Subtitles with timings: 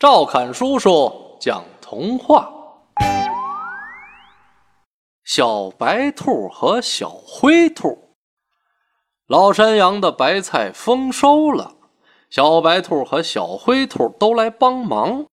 [0.00, 2.50] 赵侃叔叔讲童话：
[5.24, 8.16] 小白兔和小灰兔。
[9.26, 11.74] 老山羊的白菜丰收了，
[12.30, 15.26] 小白兔和小灰兔都来帮忙。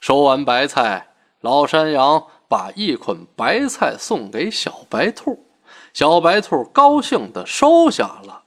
[0.00, 5.46] 收完白菜，老山羊把一捆白菜送给小白兔，
[5.92, 8.44] 小白兔高兴地收下了。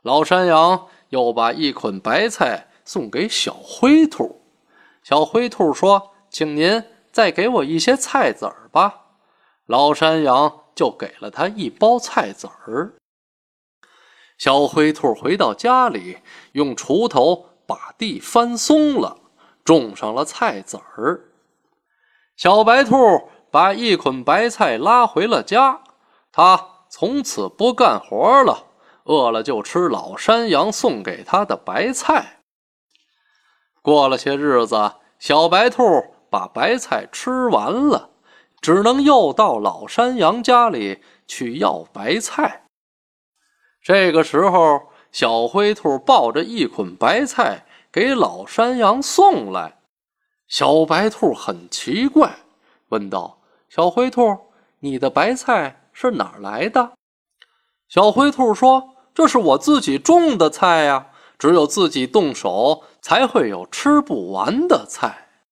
[0.00, 2.68] 老山羊又把一捆白菜。
[2.84, 4.40] 送给小灰兔，
[5.02, 9.02] 小灰兔说：“请您再给我一些菜籽儿吧。”
[9.66, 12.94] 老山羊就给了他一包菜籽儿。
[14.36, 16.18] 小灰兔回到家里，
[16.52, 19.16] 用锄头把地翻松了，
[19.64, 21.20] 种上了菜籽儿。
[22.36, 22.96] 小白兔
[23.50, 25.80] 把一捆白菜拉回了家，
[26.32, 28.66] 他从此不干活了，
[29.04, 32.42] 饿了就吃老山羊送给他的白菜。
[33.84, 35.82] 过了些日子，小白兔
[36.30, 38.08] 把白菜吃完了，
[38.62, 42.64] 只能又到老山羊家里去要白菜。
[43.82, 44.80] 这个时候，
[45.12, 49.76] 小灰兔抱着一捆白菜给老山羊送来。
[50.48, 52.36] 小白兔很奇怪，
[52.88, 54.34] 问道：“小灰兔，
[54.78, 56.92] 你的白菜是哪来的？”
[57.90, 65.23] 小灰兔说：“这是我自己种的菜呀。”只有自己动手，才会有吃不完的菜。